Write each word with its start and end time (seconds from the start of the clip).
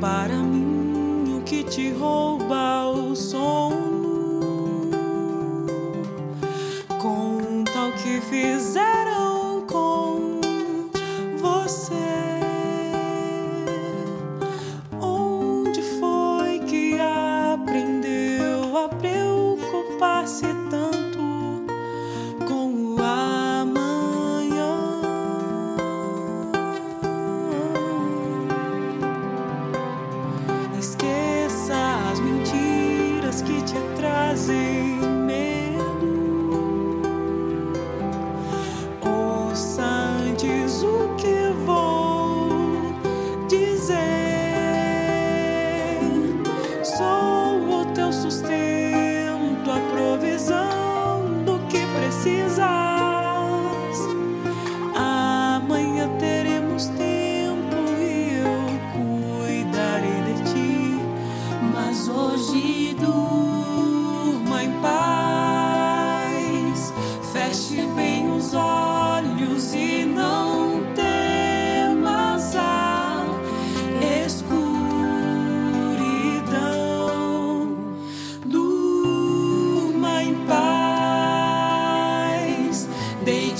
para 0.00 0.34
mim. 0.36 0.49
te 33.70 33.78
trazer 33.94 34.98
medo. 35.26 37.00
Ouça 39.00 39.82
antes 39.82 40.82
o 40.82 41.14
que 41.16 41.52
vou 41.64 42.92
dizer. 43.46 44.00
Sou 46.82 47.80
o 47.80 47.84
teu 47.94 48.12
sustento. 48.12 48.50
A 49.70 49.78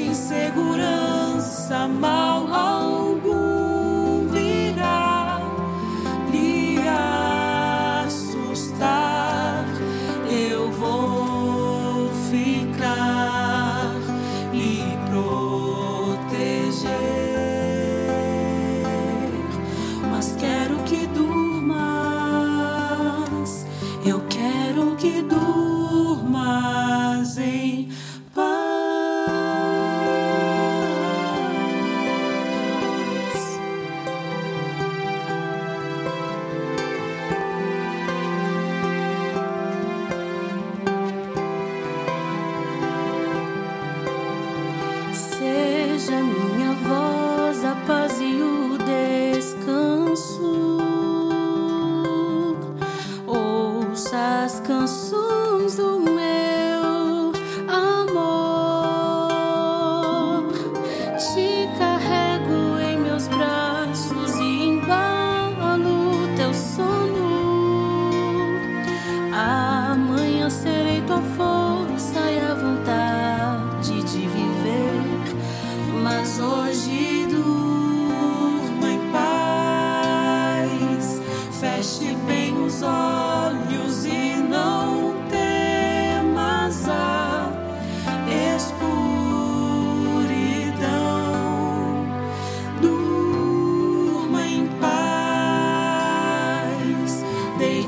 insegurança 0.00 0.14
segurança, 0.14 1.88
mal 1.88 2.46
algum. 2.52 3.41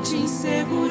de 0.05 0.17
insegurança. 0.17 0.84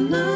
No. 0.00 0.29